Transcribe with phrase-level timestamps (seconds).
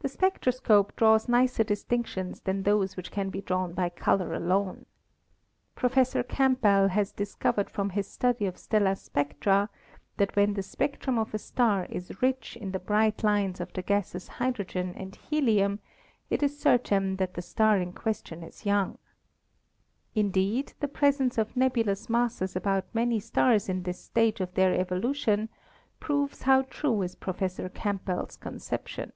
[0.00, 4.84] The spectroscope draws nicer distinctions than those which can be drawn by color alone.
[5.76, 9.70] Professor Campbell has discovered from his study of stellar spectra
[10.18, 13.80] that when the spectrum of a star is rich in the bright lines of the
[13.80, 15.78] gases hydrogen and helium
[16.28, 18.98] it is certain that the star in question is young.
[20.14, 25.48] Indeed, the presence of nebulous masses about many stars in this stage of their evolution
[25.98, 29.12] proves how true is Professor Campbell's conception.